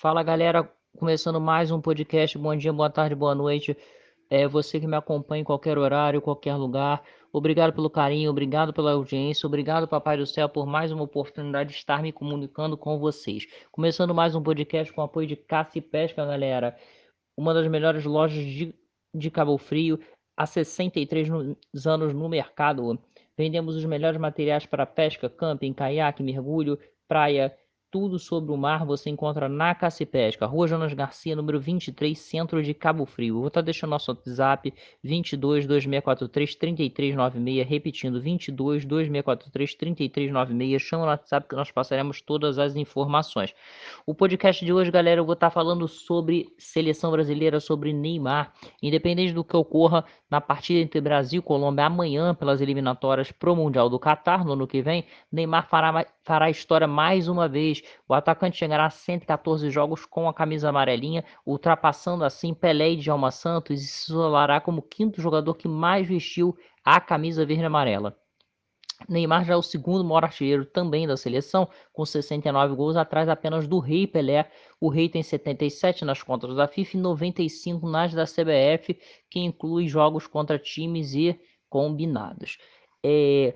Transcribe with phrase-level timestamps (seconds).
[0.00, 0.66] Fala galera,
[0.96, 2.38] começando mais um podcast.
[2.38, 3.76] Bom dia, boa tarde, boa noite.
[4.30, 7.02] É, você que me acompanha em qualquer horário, qualquer lugar.
[7.30, 11.76] Obrigado pelo carinho, obrigado pela audiência, obrigado, Papai do Céu, por mais uma oportunidade de
[11.76, 13.46] estar me comunicando com vocês.
[13.70, 16.74] Começando mais um podcast com apoio de Caça e Pesca, galera.
[17.36, 18.74] Uma das melhores lojas de,
[19.14, 20.00] de Cabo Frio,
[20.34, 21.28] há 63
[21.86, 22.98] anos no mercado.
[23.36, 27.54] Vendemos os melhores materiais para pesca, camping, caiaque, mergulho, praia,
[27.90, 32.62] tudo sobre o mar você encontra na Caça Pesca, Rua Jonas Garcia, número 23, centro
[32.62, 33.38] de Cabo Frio.
[33.38, 40.82] vou estar tá deixando nosso WhatsApp 22 2643 3396, repetindo 22 2643 3396.
[40.82, 43.52] Chama no WhatsApp que nós passaremos todas as informações.
[44.06, 48.52] O podcast de hoje, galera, eu vou estar tá falando sobre seleção brasileira, sobre Neymar.
[48.80, 53.88] Independente do que ocorra na partida entre Brasil e Colômbia amanhã pelas eliminatórias pro Mundial
[53.88, 58.56] do Catar no ano que vem, Neymar fará, fará história mais uma vez o atacante
[58.56, 63.86] chegará a 114 jogos com a camisa amarelinha, ultrapassando assim Pelé e Djalma Santos e
[63.86, 68.16] se isolará como quinto jogador que mais vestiu a camisa verde e amarela.
[69.08, 73.66] Neymar já é o segundo maior artilheiro também da seleção, com 69 gols, atrás apenas
[73.66, 74.50] do Rei Pelé.
[74.80, 78.98] O Rei tem 77 nas contas da FIFA e 95 nas da CBF,
[79.30, 82.58] que inclui jogos contra times e combinados.
[83.02, 83.54] É,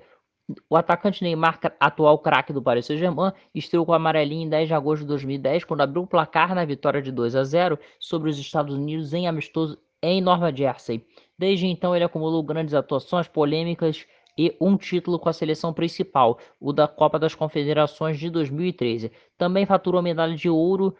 [0.69, 4.73] o atacante Neymar, atual craque do Paris Saint-Germain, estreou com o amarelinho em 10 de
[4.73, 8.37] agosto de 2010, quando abriu o placar na vitória de 2 a 0 sobre os
[8.37, 11.05] Estados Unidos em amistoso em Nova Jersey.
[11.37, 14.05] Desde então, ele acumulou grandes atuações polêmicas
[14.37, 19.11] e um título com a seleção principal, o da Copa das Confederações de 2013.
[19.37, 20.95] Também faturou medalha de ouro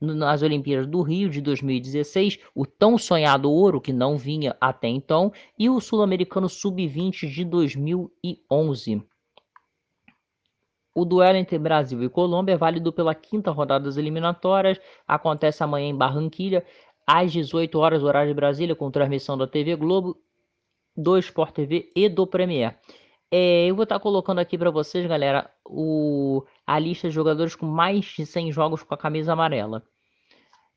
[0.00, 5.32] nas Olimpíadas do Rio de 2016, o tão sonhado ouro que não vinha até então,
[5.58, 9.02] e o Sul-Americano Sub-20 de 2011.
[10.94, 15.88] O duelo entre Brasil e Colômbia é válido pela quinta rodada das eliminatórias, acontece amanhã
[15.88, 16.64] em Barranquilha,
[17.06, 20.16] às 18 horas, horário de Brasília, com transmissão da TV Globo,
[20.96, 22.78] do Sport TV e do Premier.
[23.30, 27.66] É, eu vou estar colocando aqui para vocês, galera, o, a lista de jogadores com
[27.66, 29.82] mais de 100 jogos com a camisa amarela.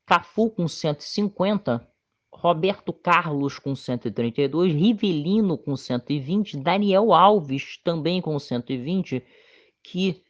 [0.06, 1.86] Cafu com 150,
[2.32, 9.22] Roberto Carlos com 132, Rivelino com 120, Daniel Alves também com 120,
[9.82, 10.22] que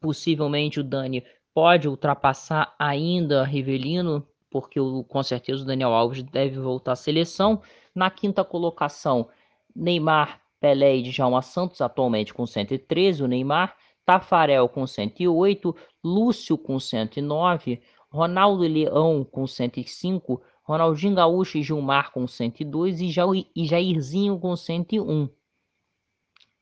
[0.00, 6.58] possivelmente o Dani pode ultrapassar ainda Rivelino, porque o, com certeza o Daniel Alves deve
[6.60, 7.62] voltar à seleção.
[7.94, 9.28] Na quinta colocação,
[9.74, 13.76] Neymar, Pelé e Djalma Santos, atualmente com 113, o Neymar,
[14.06, 22.26] Tafarel com 108, Lúcio com 109, Ronaldo Leão com 105, Ronaldinho Gaúcho e Gilmar com
[22.26, 25.28] 102 e Jairzinho com 101.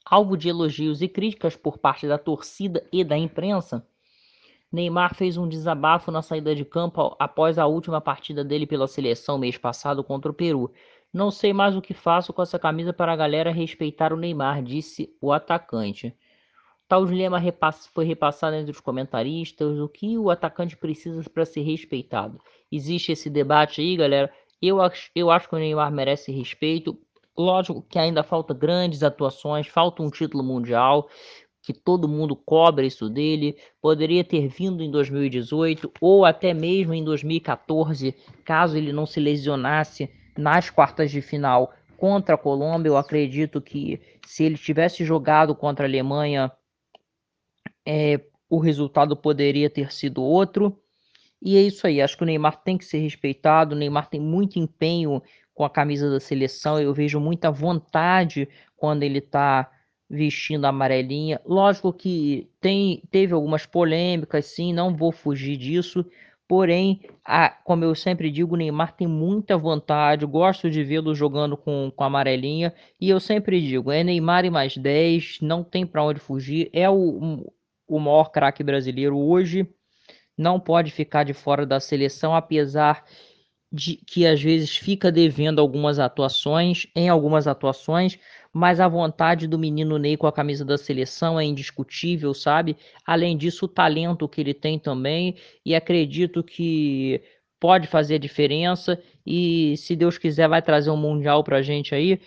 [0.04, 3.86] Alvo de elogios e críticas por parte da torcida e da imprensa,
[4.74, 9.38] Neymar fez um desabafo na saída de campo após a última partida dele pela seleção
[9.38, 10.72] mês passado contra o Peru.
[11.12, 14.64] Não sei mais o que faço com essa camisa para a galera respeitar o Neymar,
[14.64, 16.12] disse o atacante.
[16.86, 17.40] Tal dilema
[17.92, 22.38] foi repassado entre os comentaristas, o que o atacante precisa para ser respeitado.
[22.70, 24.30] Existe esse debate aí, galera.
[24.60, 26.98] Eu acho, eu acho que o Neymar merece respeito.
[27.36, 31.08] Lógico que ainda falta grandes atuações, falta um título mundial,
[31.62, 33.56] que todo mundo cobra isso dele.
[33.80, 38.14] Poderia ter vindo em 2018 ou até mesmo em 2014,
[38.44, 42.90] caso ele não se lesionasse nas quartas de final contra a Colômbia.
[42.90, 46.52] Eu acredito que se ele tivesse jogado contra a Alemanha
[47.86, 50.80] é, o resultado poderia ter sido outro.
[51.40, 52.00] E é isso aí.
[52.00, 53.74] Acho que o Neymar tem que ser respeitado.
[53.74, 55.22] O Neymar tem muito empenho
[55.52, 56.80] com a camisa da seleção.
[56.80, 59.70] Eu vejo muita vontade quando ele está
[60.08, 61.40] vestindo a amarelinha.
[61.44, 66.04] Lógico que tem, teve algumas polêmicas, sim, não vou fugir disso.
[66.46, 71.56] Porém, a, como eu sempre digo, o Neymar tem muita vontade, gosto de vê-lo jogando
[71.56, 72.74] com, com a amarelinha.
[73.00, 76.68] E eu sempre digo, é Neymar e mais 10, não tem para onde fugir.
[76.72, 77.50] É o,
[77.86, 79.68] o maior craque brasileiro hoje,
[80.36, 83.04] não pode ficar de fora da seleção, apesar
[83.70, 88.18] de que às vezes fica devendo algumas atuações, em algumas atuações,
[88.52, 92.76] mas a vontade do menino Ney com a camisa da seleção é indiscutível, sabe?
[93.04, 95.34] Além disso, o talento que ele tem também,
[95.66, 97.20] e acredito que
[97.58, 102.20] pode fazer a diferença, e se Deus quiser, vai trazer um Mundial pra gente aí,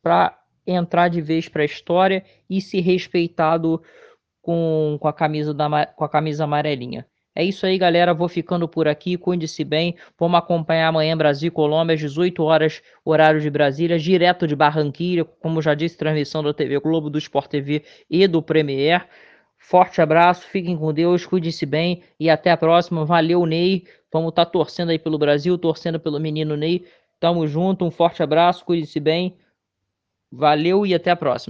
[0.00, 3.82] para entrar de vez para a história e se respeitado
[4.48, 7.06] com, com, a camisa da, com a camisa amarelinha.
[7.34, 8.14] É isso aí, galera.
[8.14, 9.18] Vou ficando por aqui.
[9.18, 9.94] Cuide-se bem.
[10.18, 15.22] Vamos acompanhar amanhã Brasil e Colômbia, às 18 horas, horário de Brasília, direto de Barranquilla,
[15.22, 19.06] como já disse, transmissão da TV Globo, do Sport TV e do Premier.
[19.58, 23.04] Forte abraço, fiquem com Deus, cuide-se bem e até a próxima.
[23.04, 23.84] Valeu, Ney.
[24.10, 26.86] Vamos estar tá torcendo aí pelo Brasil, torcendo pelo menino Ney.
[27.20, 29.36] Tamo junto, um forte abraço, cuide-se bem.
[30.32, 31.46] Valeu e até a próxima.